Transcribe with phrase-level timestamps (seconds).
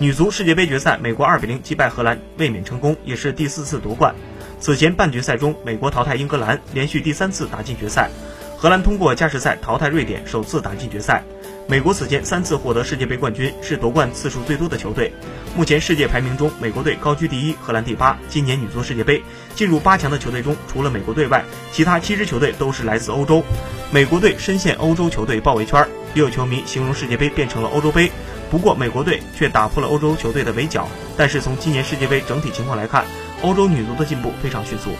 [0.00, 4.12] 女足世界杯决赛，美国2比0击败荷兰，卫冕成功，也是第四次夺冠。
[4.58, 8.08] 此前半决赛中，美国淘汰英格兰，连续第三次打进决赛；
[8.56, 11.22] 荷兰通过加时赛淘汰瑞典，首次打进决赛。
[11.68, 15.12] 美国此前三次获得世界杯冠军，是夺冠次数最多的球队。
[15.56, 18.18] 目前世界排名中，美国队高居第一，荷兰第八。
[18.28, 19.22] 今年女足世界杯
[19.54, 23.44] 进入八强的球队中，除了美国队外，其他七支球队都是来自欧洲。
[23.92, 28.10] 美国队深陷欧洲球队包围圈，也有球迷形容世界杯变成了欧洲杯。
[28.54, 30.86] 不过，美国队却打破了欧洲球队的围剿。
[31.16, 33.04] 但是从今年世界杯整体情况来看，
[33.42, 34.90] 欧洲女足的进步非常迅速。